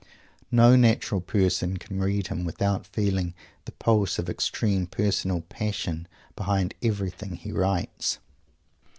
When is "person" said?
1.21-1.77